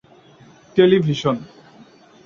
television 0.75 1.37